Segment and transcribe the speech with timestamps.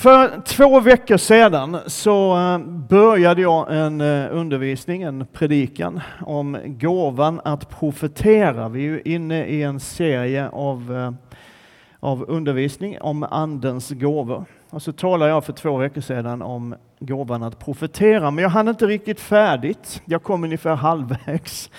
[0.00, 2.58] För två veckor sedan så eh,
[2.88, 8.68] började jag en eh, undervisning, en predikan om gåvan att profetera.
[8.68, 11.12] Vi är ju inne i en serie av, eh,
[12.00, 14.44] av undervisning om Andens gåvor.
[14.70, 18.68] Och så talade jag för två veckor sedan om gåvan att profetera, men jag hann
[18.68, 20.02] inte riktigt färdigt.
[20.04, 21.70] Jag kom ungefär halvvägs.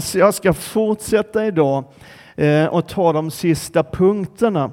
[0.00, 1.84] Så jag ska fortsätta idag
[2.70, 4.70] och ta de sista punkterna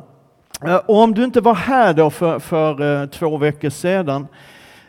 [0.65, 4.27] Eh, och om du inte var här då för, för eh, två veckor sedan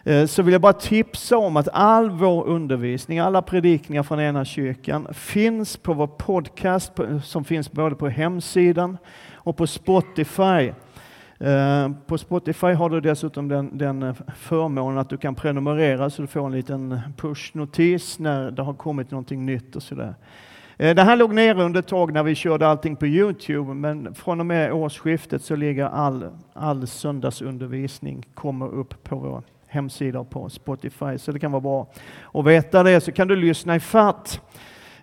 [0.05, 4.45] eh, så vill jag bara tipsa om att all vår undervisning, alla predikningar från ena
[4.45, 6.93] kyrkan finns på vår podcast
[7.25, 8.99] som finns både på hemsidan
[9.35, 10.73] och på Spotify.
[12.07, 16.47] På Spotify har du dessutom den, den förmånen att du kan prenumerera så du får
[16.47, 20.15] en liten pushnotis när det har kommit någonting nytt och sådär.
[20.81, 24.15] Eh, det här låg nere under ett tag när vi körde allting på Youtube, men
[24.15, 30.31] från och med årsskiftet så ligger all, all söndagsundervisning kommer upp på vår hemsida och
[30.31, 31.87] på Spotify, så det kan vara bra
[32.35, 34.41] att veta det, så kan du lyssna i fatt.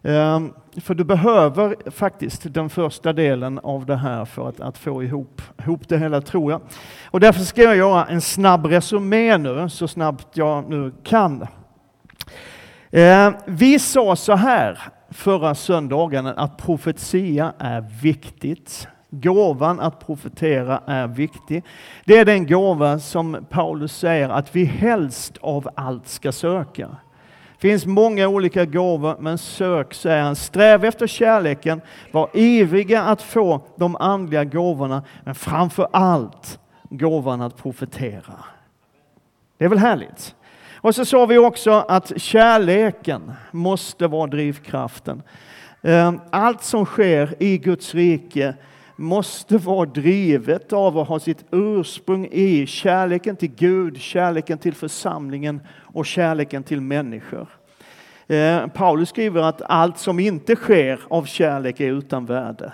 [0.03, 5.03] Ehm, för du behöver faktiskt den första delen av det här för att, att få
[5.03, 6.61] ihop, ihop det hela, tror jag.
[7.05, 11.47] Och därför ska jag göra en snabb resumé nu, så snabbt jag nu kan.
[12.91, 14.79] Ehm, vi sa så här
[15.15, 18.87] förra söndagen att profetia är viktigt.
[19.09, 21.63] Gåvan att profetera är viktig.
[22.05, 26.87] Det är den gåva som Paulus säger att vi helst av allt ska söka.
[27.53, 30.35] Det finns många olika gåvor, men sök, säger han.
[30.35, 37.57] Sträv efter kärleken, var ivriga att få de andliga gåvorna, men framför allt gåvan att
[37.57, 38.33] profetera.
[39.57, 40.35] Det är väl härligt?
[40.85, 45.23] Och så sa vi också att kärleken måste vara drivkraften.
[45.81, 48.53] Ehm, allt som sker i Guds rike
[48.95, 55.61] måste vara drivet av att ha sitt ursprung i kärleken till Gud, kärleken till församlingen
[55.93, 57.47] och kärleken till människor.
[58.27, 62.73] Ehm, Paulus skriver att allt som inte sker av kärlek är utan värde.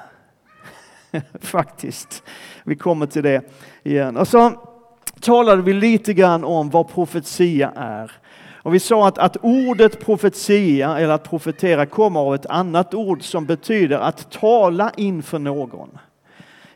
[1.42, 2.24] Faktiskt.
[2.64, 3.42] Vi kommer till det
[3.84, 4.18] igen.
[4.18, 4.71] Och så
[5.22, 8.12] talade vi lite grann om vad profetia är.
[8.64, 13.24] Och vi sa att, att ordet profetia, eller att profetera, kommer av ett annat ord
[13.24, 15.90] som betyder att tala inför någon.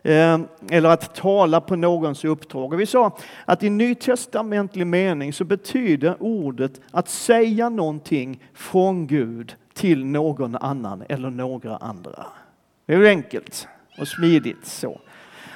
[0.04, 0.40] Eh,
[0.70, 2.74] eller att tala på någons uppdrag.
[2.74, 9.56] Och vi sa att i nytestamentlig mening så betyder ordet att säga någonting från Gud
[9.74, 12.26] till någon annan eller några andra.
[12.86, 13.68] Det är enkelt
[14.00, 15.00] och smidigt så.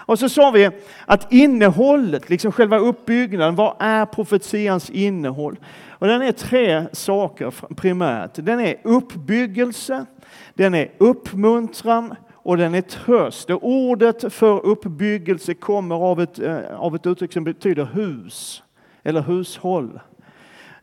[0.10, 0.70] Och så sa vi
[1.06, 5.60] att innehållet, liksom själva uppbyggnaden, vad är profetians innehåll?
[5.90, 8.32] Och den är tre saker primärt.
[8.34, 10.06] Den är uppbyggelse,
[10.54, 13.50] den är uppmuntran och den är tröst.
[13.50, 18.64] Och ordet för uppbyggelse kommer av ett, eh, av ett uttryck som betyder hus
[19.04, 20.00] eller hushåll.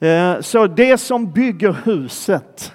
[0.00, 2.72] Eh, så det som bygger huset,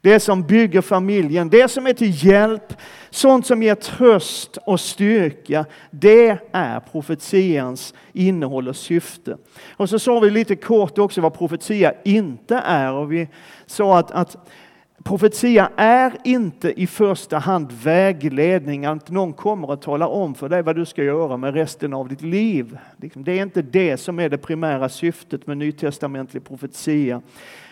[0.00, 2.72] det som bygger familjen, det som är till hjälp,
[3.16, 9.36] sånt som ger tröst och styrka, det är profetians innehåll och syfte.
[9.76, 13.28] Och så sa vi lite kort också vad profetia inte är och vi
[13.66, 14.36] sa att, att
[15.04, 20.62] Profetia är inte i första hand vägledning, att någon kommer att tala om för dig
[20.62, 22.78] vad du ska göra med resten av ditt liv.
[22.96, 27.22] Liksom, det är inte det som är det primära syftet med nytestamentlig profetia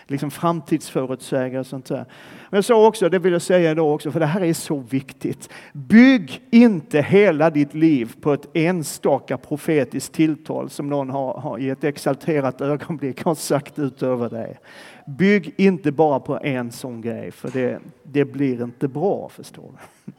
[0.07, 2.05] liksom framtidsförutsägare och sånt där.
[2.51, 4.79] Men jag sa också, det vill jag säga idag också, för det här är så
[4.79, 5.49] viktigt.
[5.73, 11.71] Bygg inte hela ditt liv på ett enstaka profetiskt tilltal som någon har, har i
[11.71, 14.59] ett exalterat ögonblick har sagt ut över dig.
[15.07, 20.13] Bygg inte bara på en sån grej, för det, det blir inte bra, förstår du.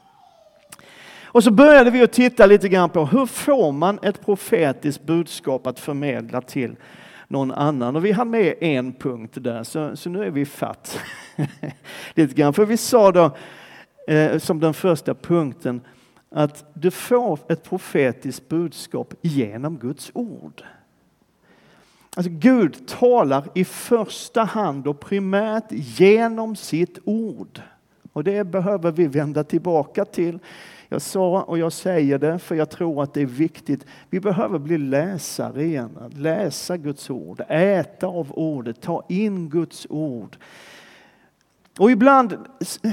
[1.36, 5.68] Och så började vi att titta lite grann på hur får man ett profetiskt budskap
[5.68, 6.76] att förmedla till
[7.28, 7.96] någon annan.
[7.96, 11.00] Och vi hann med en punkt där, så, så nu är vi fatt.
[12.14, 12.54] Lite grann.
[12.54, 13.36] För vi sa då
[14.08, 15.82] eh, som den första punkten
[16.30, 20.64] att du får ett profetiskt budskap genom Guds ord.
[22.16, 27.62] Alltså Gud talar i första hand och primärt genom sitt ord.
[28.14, 30.40] Och det behöver vi vända tillbaka till
[30.90, 33.86] jag sa och jag säger det för jag tror att det är viktigt.
[34.10, 40.38] Vi behöver bli läsare igen, läsa Guds ord, äta av ordet, ta in Guds ord.
[41.80, 42.38] Och ibland,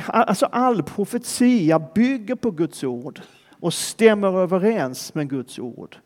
[0.07, 3.21] alltså all profetia bygger på Guds ord
[3.61, 5.97] och stämmer överens med Guds ord.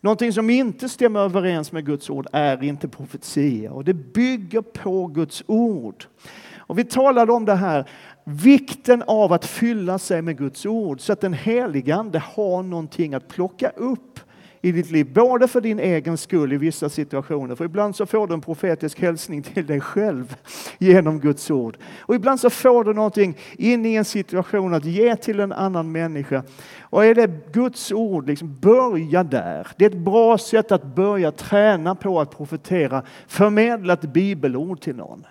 [0.00, 5.06] Någonting som inte stämmer överens med Guds ord är inte profetia och det bygger på
[5.06, 6.04] Guds ord.
[6.56, 7.88] Och vi talade om det här
[8.28, 13.14] Vikten av att fylla sig med Guds ord så att den helige Ande har någonting
[13.14, 14.20] att plocka upp
[14.60, 18.26] i ditt liv, både för din egen skull i vissa situationer, för ibland så får
[18.26, 20.36] du en profetisk hälsning till dig själv
[20.78, 21.76] genom Guds ord.
[22.00, 25.92] Och ibland så får du någonting in i en situation att ge till en annan
[25.92, 26.42] människa.
[26.80, 29.68] Och är det Guds ord, liksom börja där.
[29.76, 34.96] Det är ett bra sätt att börja träna på att profetera, förmedla ett bibelord till
[34.96, 35.26] någon.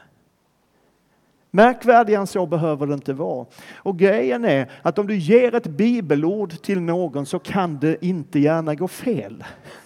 [1.56, 3.46] Märkvärdigare än så behöver det inte vara.
[3.76, 8.40] Och grejen är att om du ger ett bibelord till någon så kan det inte
[8.40, 9.44] gärna gå fel.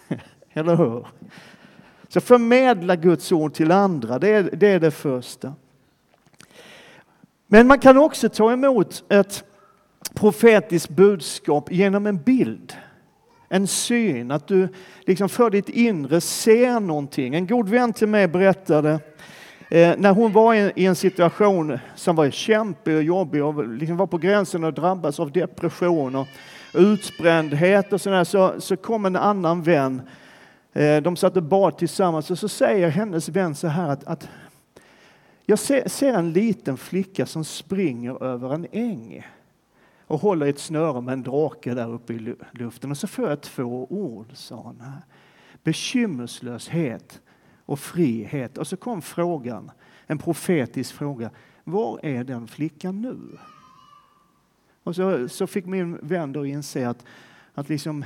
[0.54, 1.08] Eller hur?
[2.08, 5.54] Så förmedla Guds ord till andra, det är, det är det första.
[7.48, 9.44] Men man kan också ta emot ett
[10.14, 12.74] profetiskt budskap genom en bild.
[13.50, 14.68] En syn, att du
[15.06, 17.36] liksom för ditt inre ser någonting.
[17.36, 19.00] En god vän till mig berättade
[19.72, 23.98] Eh, när hon var i, i en situation som var kämpig och jobbig och liksom
[23.98, 26.28] var på gränsen att drabbas av depression och
[26.74, 30.02] utbrändhet och sådär, så, så kom en annan vän.
[30.74, 34.30] Eh, de satt och bad tillsammans och så säger hennes vän så här att, att
[35.46, 39.28] jag ser, ser en liten flicka som springer över en äng
[40.08, 42.92] och håller i ett snöre med en drake där uppe i luften.
[42.92, 44.84] Och så får jag två ord, sa hon.
[45.64, 47.22] Bekymmerslöshet
[47.70, 48.58] och frihet.
[48.58, 49.72] Och så kom frågan,
[50.08, 51.30] en profetisk fråga.
[51.64, 53.18] Var är den flickan nu?
[54.84, 57.06] Och så, så fick min vän då inse att,
[57.54, 58.06] att liksom,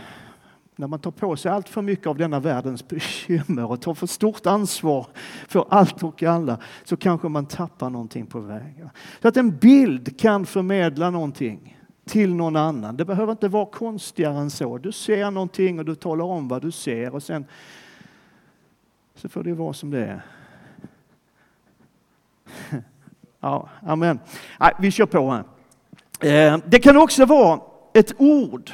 [0.75, 4.07] när man tar på sig allt för mycket av denna världens bekymmer och tar för
[4.07, 5.07] stort ansvar
[5.47, 8.89] för allt och alla så kanske man tappar någonting på vägen.
[9.21, 12.97] Så att en bild kan förmedla någonting till någon annan.
[12.97, 14.77] Det behöver inte vara konstigare än så.
[14.77, 17.45] Du ser någonting och du talar om vad du ser och sen
[19.15, 20.21] så får det vara som det är.
[23.39, 24.19] Ja, amen.
[24.59, 25.43] Nej, vi kör på här.
[26.53, 27.59] Eh, det kan också vara
[27.93, 28.71] ett ord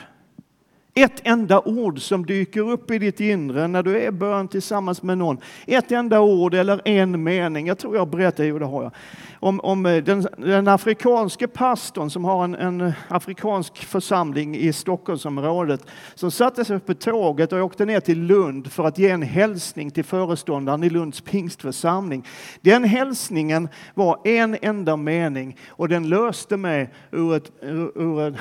[1.03, 5.17] ett enda ord som dyker upp i ditt inre när du är bön tillsammans med
[5.17, 5.37] någon.
[5.67, 7.67] Ett enda ord eller en mening.
[7.67, 8.91] Jag tror jag berättade, jo det har jag.
[9.39, 15.85] Om, om eh, den, den afrikanske pastorn som har en, en, afrikansk församling i Stockholmsområdet
[16.15, 19.91] som satte sig på tåget och åkte ner till Lund för att ge en hälsning
[19.91, 22.27] till föreståndaren i Lunds pingstförsamling.
[22.61, 28.37] Den hälsningen var en enda mening och den löste mig ur, ett, ur, ur en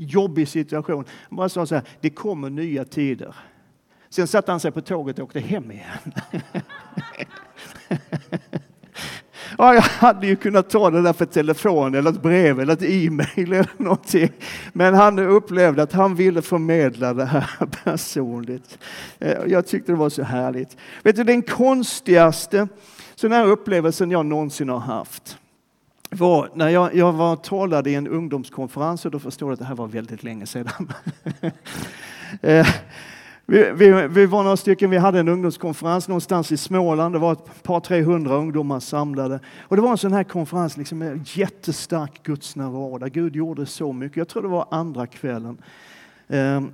[0.00, 1.04] jobbig situation.
[1.28, 3.34] Han bara sa så här, det kommer nya tider.
[4.08, 6.12] Sen satte han sig på tåget och åkte hem igen.
[9.58, 12.82] Ja, jag hade ju kunnat ta det där för telefon eller ett brev eller ett
[12.82, 14.32] e-mail eller någonting.
[14.72, 17.50] Men han upplevde att han ville förmedla det här
[17.84, 18.78] personligt.
[19.18, 20.76] Eh, jag tyckte det var så härligt.
[21.02, 22.68] Vet du, den konstigaste
[23.14, 25.38] sån här upplevelsen jag någonsin har haft
[26.10, 29.64] var när jag, jag var talade i en ungdomskonferens och då förstår du att det
[29.64, 30.92] här var väldigt länge sedan.
[32.42, 32.66] Eh,
[33.46, 37.14] vi, vi, vi, var några stycken, vi hade en ungdomskonferens någonstans i Småland.
[37.14, 39.40] Det var ett par, tre hundra ungdomar samlade.
[39.60, 43.92] Och det var en sån här konferens liksom med jättestark gudsnärvaro där Gud gjorde så
[43.92, 44.16] mycket.
[44.16, 45.62] Jag tror det var andra kvällen.
[46.28, 46.72] Ehm,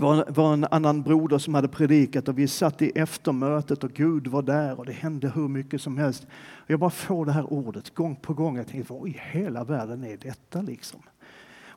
[0.00, 4.26] var, var en annan broder som hade predikat och vi satt i eftermötet och Gud
[4.26, 6.26] var där och det hände hur mycket som helst.
[6.54, 8.56] Och jag bara får det här ordet gång på gång.
[8.56, 11.00] Jag tänkte, vad i hela världen är detta liksom?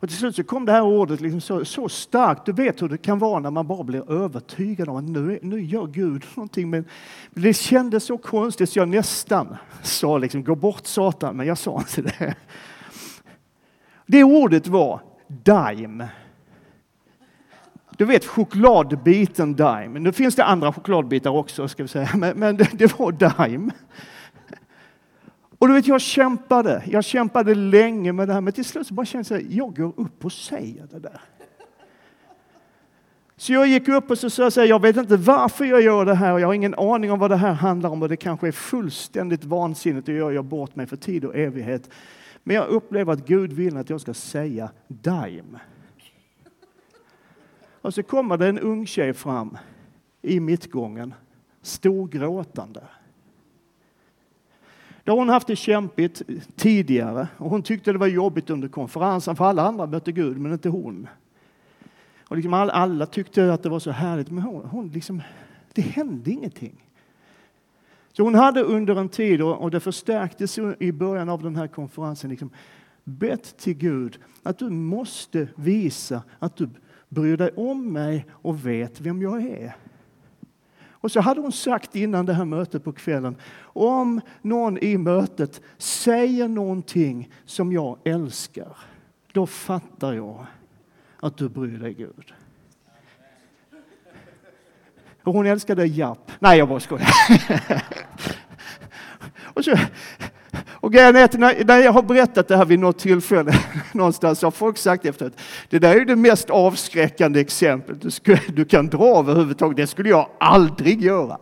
[0.01, 2.45] Och till slut så kom det här ordet liksom så, så starkt.
[2.45, 5.61] Du vet hur det kan vara när man bara blir övertygad om att nu, nu
[5.61, 6.69] gör Gud någonting.
[6.69, 6.85] Men
[7.31, 11.77] det kändes så konstigt så jag nästan sa liksom, gå bort Satan, men jag sa
[11.77, 12.35] inte det.
[14.05, 16.03] Det ordet var Daim.
[17.97, 19.93] Du vet chokladbiten Daim.
[19.93, 22.09] Nu finns det andra chokladbitar också, ska vi säga.
[22.15, 23.71] men, men det, det var Daim.
[25.57, 26.83] Och du vet, jag kämpade.
[26.85, 29.93] Jag kämpade länge med det här, men till slut så bara kände jag jag går
[29.97, 31.21] upp och säger det där.
[33.41, 36.15] Så jag gick upp och så sa jag, jag vet inte varför jag gör det
[36.15, 38.47] här och jag har ingen aning om vad det här handlar om och det kanske
[38.47, 41.89] är fullständigt vansinnigt och jag gör bort mig för tid och evighet.
[42.43, 45.57] Men jag upplever att Gud vill att jag ska säga Daim.
[47.81, 49.57] Och så kommer det en ung tjej fram
[50.21, 51.13] i mittgången,
[51.61, 52.83] storgråtande.
[55.03, 56.21] Då har hon haft det kämpigt
[56.55, 60.53] tidigare och hon tyckte det var jobbigt under konferensen för alla andra mötte Gud men
[60.53, 61.07] inte hon.
[62.27, 65.21] Och liksom alla, alla tyckte att det var så härligt men hon, hon liksom,
[65.73, 66.87] det hände ingenting.
[68.13, 72.29] Så hon hade under en tid, och det förstärktes i början av den här konferensen,
[72.29, 72.49] liksom,
[73.03, 76.69] bett till Gud att du måste visa att du
[77.11, 79.75] bryr dig om mig och vet vem jag är.
[80.89, 85.61] Och så hade hon sagt innan det här mötet på kvällen, om någon i mötet
[85.77, 88.77] säger någonting som jag älskar,
[89.31, 90.45] då fattar jag
[91.19, 92.33] att du bryr dig Gud.
[95.23, 96.31] Och hon älskade Japp.
[96.39, 97.09] Nej, jag bara skojar.
[99.53, 99.77] och, så,
[100.81, 103.53] och grejen är att när, jag har berättat det här vid något tillfälle
[103.93, 105.33] någonstans så har folk sagt efteråt,
[105.69, 109.77] det där är ju det mest avskräckande exemplet du, skulle, du kan dra överhuvudtaget.
[109.77, 111.37] Det skulle jag aldrig göra.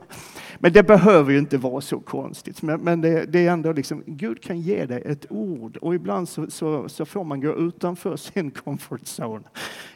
[0.61, 2.61] Men det behöver ju inte vara så konstigt.
[2.61, 6.29] Men, men det, det, är ändå liksom, Gud kan ge dig ett ord och ibland
[6.29, 9.43] så, så, så, får man gå utanför sin comfort zone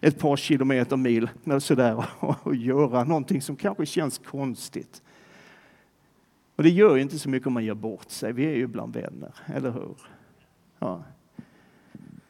[0.01, 5.01] ett par kilometer, mil sådär, och, och göra någonting som kanske känns konstigt.
[6.55, 8.33] Och det gör ju inte så mycket om man gör bort sig.
[8.33, 9.95] Vi är ju bland vänner, eller hur?
[10.79, 11.03] Ja.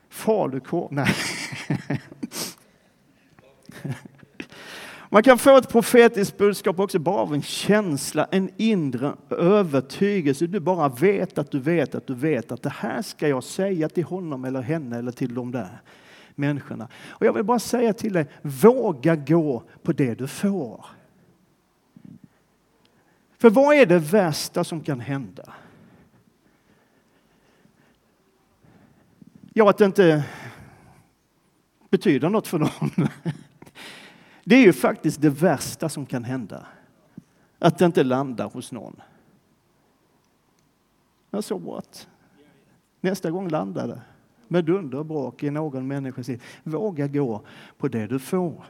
[0.10, 0.88] Falukorv?
[0.92, 1.16] Nej.
[5.10, 10.48] Man kan få ett profetiskt budskap också bara av en känsla, en inre övertygelse.
[10.48, 13.90] Du bara vet att du vet att du vet att det här ska jag säga
[13.90, 15.82] till honom eller henne eller till de där
[16.36, 16.88] människorna.
[17.08, 20.86] Och jag vill bara säga till dig, våga gå på det du får.
[23.44, 25.54] För vad är det värsta som kan hända?
[29.54, 30.26] Ja, att det inte
[31.90, 32.92] betyder något för någon.
[34.44, 36.68] Det är ju faktiskt det värsta som kan hända.
[37.60, 39.02] Att det inte landar hos någon.
[41.30, 42.08] Ja, så what?
[43.02, 44.02] Nästa gång landar det
[44.48, 46.44] med dunder och brak i någon människas liv.
[46.64, 47.42] Våga gå
[47.78, 48.66] på det du får.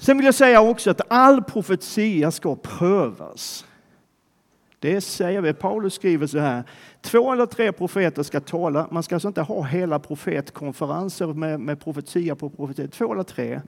[0.00, 3.66] Sen vill jag säga också att all profetia ska prövas.
[4.78, 5.52] Det säger vi.
[5.52, 6.64] Paulus skriver så här.
[7.00, 8.88] Två eller tre profeter ska tala.
[8.90, 12.88] Man ska alltså inte ha hela profetkonferenser med, med profetia på profetia.
[12.88, 13.60] Två eller tre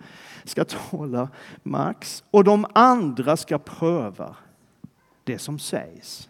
[0.45, 1.29] ska tala
[1.63, 2.25] max.
[2.31, 4.37] Och de andra ska pröva
[5.25, 6.29] det som sägs.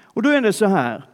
[0.00, 1.04] Och då är det så här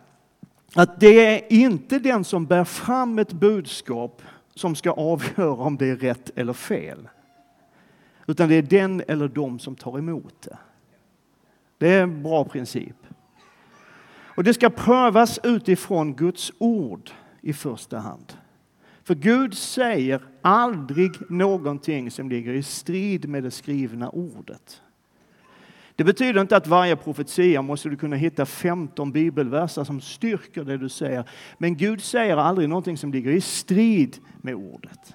[0.75, 4.23] att det är inte den som bär fram ett budskap
[4.55, 7.09] som ska avgöra om det är rätt eller fel.
[8.33, 10.59] Utan det är den eller de som tar emot det.
[11.79, 12.97] Det är en bra princip.
[14.37, 17.11] Och det ska prövas utifrån Guds ord
[17.41, 18.33] i första hand.
[19.05, 24.83] För Gud säger aldrig någonting som ligger i strid med det skrivna ordet.
[25.97, 30.77] Det betyder inte att varje profetia måste du kunna hitta 15 bibelverser som styrker det
[30.77, 31.29] du säger.
[31.59, 35.15] Men Gud säger aldrig någonting som ligger i strid med ordet.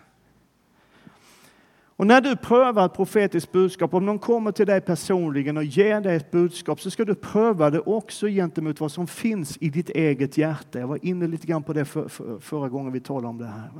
[1.97, 6.01] Och när du prövar ett profetiskt budskap, om någon kommer till dig personligen och ger
[6.01, 9.89] dig ett budskap, så ska du pröva det också gentemot vad som finns i ditt
[9.89, 10.79] eget hjärta.
[10.79, 13.45] Jag var inne lite grann på det för, för, förra gången vi talade om det
[13.45, 13.71] här.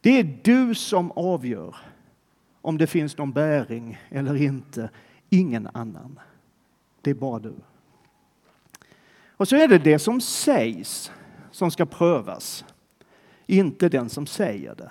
[0.00, 1.76] Det är du som avgör
[2.60, 4.90] om det finns någon bäring eller inte,
[5.30, 6.20] ingen annan.
[7.00, 7.54] Det är bara du.
[9.30, 11.12] Och så är det det som sägs
[11.50, 12.64] som ska prövas,
[13.46, 14.90] inte den som säger det.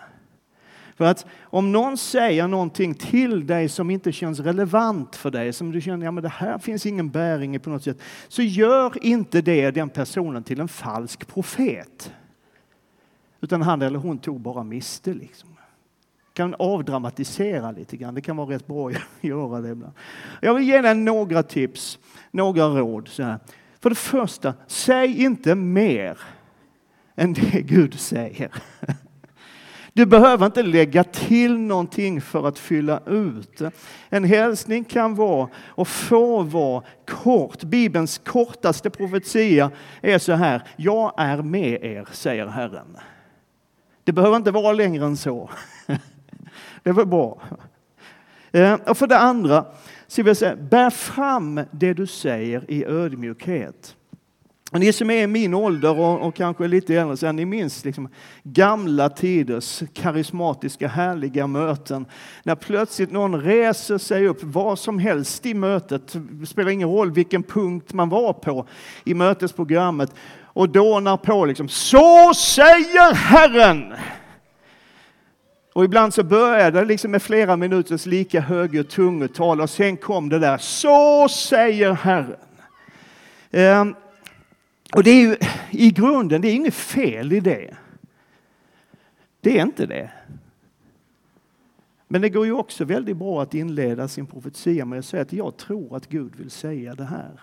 [0.98, 5.72] För att om någon säger någonting till dig som inte känns relevant för dig, som
[5.72, 9.06] du känner, ja men det här finns ingen bäring i på något sätt, så gör
[9.06, 12.14] inte det den personen till en falsk profet.
[13.42, 15.50] Utan han eller hon tog bara miste liksom.
[16.34, 19.94] Kan avdramatisera lite grann, det kan vara rätt bra att göra det ibland.
[20.42, 22.00] Jag vill ge dig några tips,
[22.32, 23.08] några råd.
[23.08, 23.40] Så här.
[23.80, 26.20] För det första, säg inte mer
[27.16, 28.52] än det Gud säger.
[29.98, 33.62] Du behöver inte lägga till någonting för att fylla ut.
[34.10, 37.64] En hälsning kan vara och får vara kort.
[37.64, 40.64] Bibelns kortaste profetia är så här.
[40.76, 42.98] Jag är med er, säger Herren.
[44.04, 45.50] Det behöver inte vara längre än så.
[46.84, 47.42] Det var bra.
[48.52, 49.66] Eh, och för det andra,
[50.08, 53.97] så vill jag säga, bär fram det du säger i ödmjukhet.
[54.72, 57.86] Och ni som är i min ålder och, och kanske lite äldre, så ni minns
[57.86, 58.10] liksom
[58.44, 62.06] gamla tiders karismatiska härliga möten.
[62.44, 67.12] När plötsligt någon reser sig upp, vad som helst i mötet, det spelar ingen roll
[67.12, 68.68] vilken punkt man var på
[69.04, 70.14] i mötesprogrammet,
[70.58, 73.94] och dånar på liksom, så säger Herren!
[75.74, 80.30] Och ibland så började det liksom med flera minuters lika högljutt tungotal och sen kom
[80.30, 82.36] det där, så säger Herren.
[83.52, 83.96] Ehm,
[84.94, 85.38] och det är ju
[85.72, 87.78] i grunden, det är inget fel i det.
[89.42, 90.12] Det är inte det.
[92.08, 95.34] Men det går ju också väldigt bra att inleda sin profetia med att säga att
[95.34, 97.42] jag tror att Gud vill säga det här.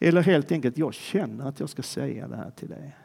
[0.00, 2.96] Eller helt enkelt, jag känner att jag ska säga det här till dig.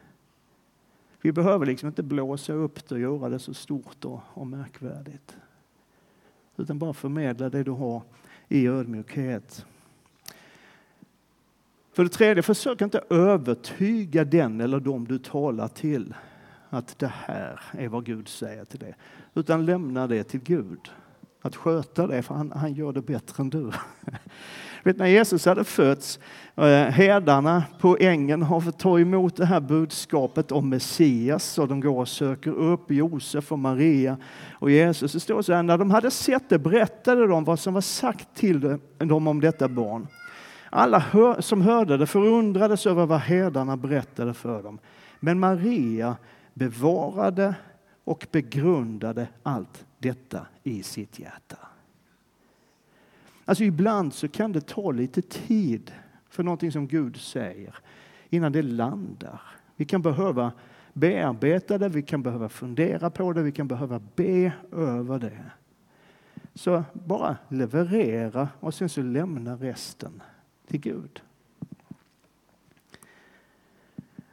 [1.22, 5.38] Vi behöver liksom inte blåsa upp det och göra det så stort och, och märkvärdigt.
[6.58, 8.02] Utan bara förmedla det du har
[8.48, 9.66] i ödmjukhet.
[11.94, 16.14] För det tredje, försök inte övertyga den eller dem du talar till
[16.70, 18.96] att det här är vad Gud säger till dig.
[19.34, 20.80] Utan lämna det till Gud.
[21.42, 23.72] Att sköta det, för han, han gör det bättre än du.
[24.84, 26.20] Vet, när Jesus hade fötts,
[26.56, 31.80] eh, herdarna på ängen har fått ta emot det här budskapet om Messias och de
[31.80, 34.18] går och söker upp Josef och Maria
[34.52, 35.14] och Jesus.
[35.14, 38.36] Det står så här, när de hade sett det berättade de vad som var sagt
[38.36, 40.08] till dem om detta barn.
[40.70, 44.80] Alla som hörde det förundrades över vad herdarna berättade för dem.
[45.20, 46.18] Men Maria
[46.54, 47.56] bevarade
[48.04, 51.58] och begrundade allt detta i sitt hjärta.
[53.46, 55.92] Alltså ibland så kan det ta lite tid
[56.30, 57.76] för någonting som Gud säger
[58.30, 59.42] innan det landar.
[59.76, 60.52] Vi kan behöva
[60.94, 65.52] bearbeta det, vi kan behöva fundera på det, vi kan behöva be över det.
[66.54, 70.22] Så bara leverera och sen så lämna resten
[70.70, 71.22] till Gud.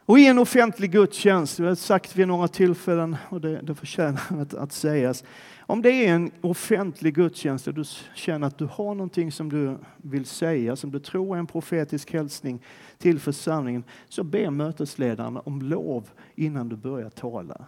[0.06, 4.20] Och i en offentlig gudstjänst, vi har sagt vid några tillfällen och det, det förtjänar
[4.42, 5.24] att, att sägas.
[5.58, 9.78] Om det är en offentlig gudstjänst och du känner att du har någonting som du
[9.96, 12.62] vill säga, som du tror är en profetisk hälsning
[12.98, 17.66] till församlingen, så be mötesledaren om lov innan du börjar tala.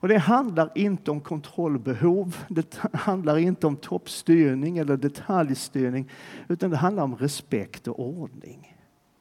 [0.00, 6.10] Och det handlar inte om kontrollbehov, det handlar inte om toppstyrning eller detaljstyrning,
[6.48, 8.76] utan det handlar om respekt och ordning.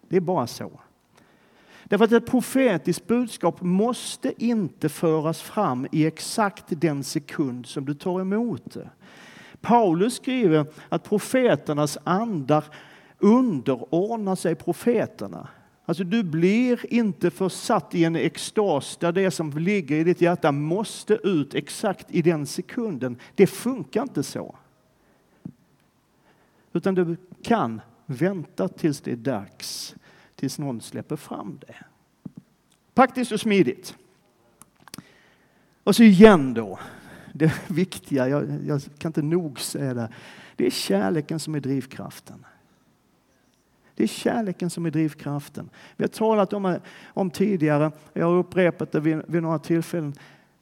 [0.09, 0.71] Det är bara så.
[1.83, 7.93] Därför att ett profetiskt budskap måste inte föras fram i exakt den sekund som du
[7.93, 8.89] tar emot det.
[9.61, 12.63] Paulus skriver att profeternas andar
[13.19, 15.47] underordnar sig profeterna.
[15.87, 20.51] Alltså du blir inte försatt i en extas där det som ligger i ditt hjärta
[20.51, 23.17] måste ut exakt i den sekunden.
[23.35, 24.55] Det funkar inte så.
[26.73, 29.95] Utan du kan vänta tills det är dags
[30.35, 31.75] tills någon släpper fram det.
[32.93, 33.97] Praktiskt och smidigt.
[35.83, 36.79] Och så igen då,
[37.33, 40.09] det viktiga, jag, jag kan inte nog säga det,
[40.55, 42.45] det är kärleken som är drivkraften.
[43.97, 45.69] Det är kärleken som är drivkraften.
[45.95, 50.13] Vi har talat om, om tidigare, jag har upprepat det vid, vid några tillfällen.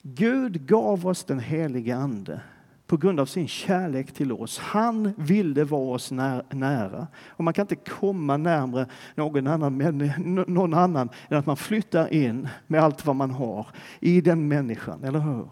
[0.01, 2.41] Gud gav oss den helige Ande
[2.87, 4.59] på grund av sin kärlek till oss.
[4.59, 7.07] Han ville vara oss nära.
[7.29, 9.77] Och man kan inte komma närmare någon annan,
[10.47, 13.67] någon annan än att man flyttar in med allt vad man har
[13.99, 15.47] i den människan, eller hur?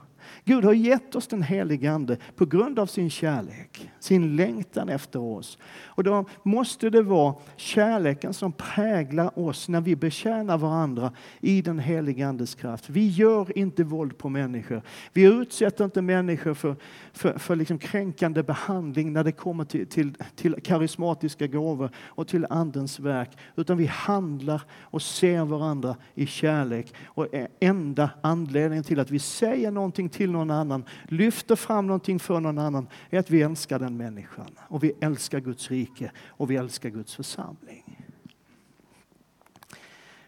[0.45, 5.19] Gud har gett oss den helige Ande på grund av sin kärlek, sin längtan efter
[5.19, 5.57] oss.
[5.85, 11.79] Och då måste det vara kärleken som präglar oss när vi betjänar varandra i den
[11.79, 12.89] helige Andes kraft.
[12.89, 14.81] Vi gör inte våld på människor.
[15.13, 16.75] Vi utsätter inte människor för,
[17.13, 22.45] för, för liksom kränkande behandling när det kommer till, till, till karismatiska gåvor och till
[22.49, 23.37] Andens verk.
[23.55, 26.93] Utan vi handlar och ser varandra i kärlek.
[27.05, 27.27] Och
[27.59, 32.57] enda anledningen till att vi säger någonting till någon annan, lyfter fram någonting för någon
[32.57, 34.59] annan, är att vi älskar den människan.
[34.67, 37.99] Och vi älskar Guds rike och vi älskar Guds församling.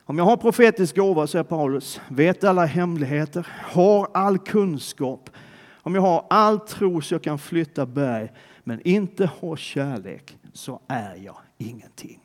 [0.08, 5.30] Om jag har profetisk gåva, säger Paulus, vet alla hemligheter, har all kunskap,
[5.74, 8.32] om jag har all tro så jag kan flytta berg,
[8.64, 12.20] men inte har kärlek, så är jag ingenting.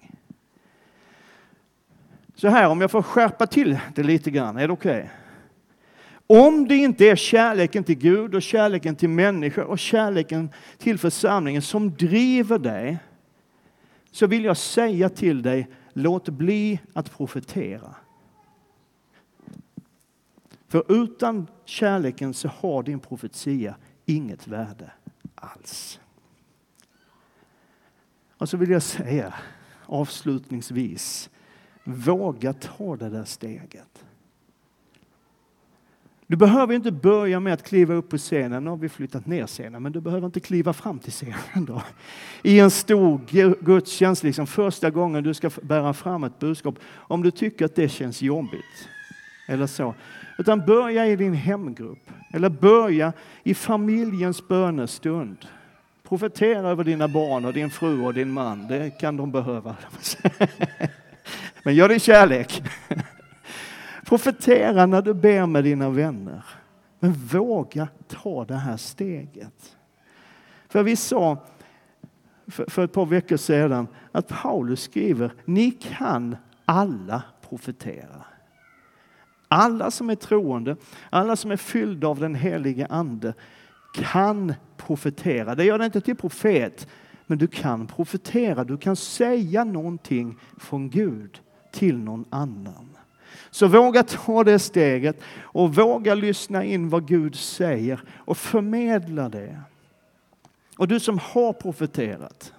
[2.34, 4.98] Så här, om jag får skärpa till det lite grann, är det okej?
[4.98, 5.08] Okay?
[6.32, 11.62] Om det inte är kärleken till Gud och kärleken till människor och kärleken till församlingen
[11.62, 12.98] som driver dig,
[14.10, 17.94] så vill jag säga till dig, låt bli att profetera.
[20.68, 24.90] För utan kärleken så har din profetia inget värde
[25.34, 26.00] alls.
[28.38, 29.34] Och så vill jag säga
[29.86, 31.30] avslutningsvis,
[31.84, 34.04] våga ta det där steget.
[36.30, 39.46] Du behöver inte börja med att kliva upp på scenen, nu har vi flyttat ner
[39.46, 41.82] scenen, men du behöver inte kliva fram till scenen då.
[42.42, 43.20] I en stor
[43.64, 47.88] gudstjänst, liksom första gången du ska bära fram ett budskap, om du tycker att det
[47.88, 48.88] känns jobbigt.
[49.48, 49.94] Eller så.
[50.38, 53.12] Utan börja i din hemgrupp, eller börja
[53.42, 55.36] i familjens bönestund.
[56.08, 59.76] Profetera över dina barn och din fru och din man, det kan de behöva.
[61.62, 62.62] Men gör det i kärlek.
[64.10, 66.44] Profetera när du ber med dina vänner.
[66.98, 69.76] Men våga ta det här steget.
[70.68, 71.38] För vi sa
[72.46, 78.24] för ett par veckor sedan att Paulus skriver, ni kan alla profetera.
[79.48, 80.76] Alla som är troende,
[81.10, 83.34] alla som är fyllda av den helige Ande
[83.94, 85.54] kan profetera.
[85.54, 86.88] Det gör det inte till profet,
[87.26, 88.64] men du kan profetera.
[88.64, 91.40] Du kan säga någonting från Gud
[91.72, 92.96] till någon annan.
[93.50, 99.60] Så våga ta det steget och våga lyssna in vad Gud säger och förmedla det.
[100.76, 102.52] Och du som har profeterat,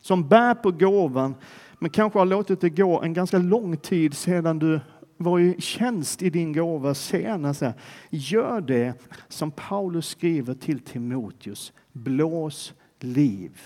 [0.00, 1.34] som bär på gåvan
[1.78, 4.80] men kanske har låtit det gå en ganska lång tid sedan du
[5.16, 7.62] var i tjänst i din gåva senast.
[8.10, 8.94] Gör det
[9.28, 11.72] som Paulus skriver till Timoteus.
[11.92, 13.60] Blås liv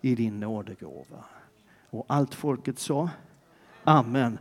[0.00, 1.24] i din nådegåva.
[1.90, 3.10] Och allt folket sa
[3.84, 4.38] Amen.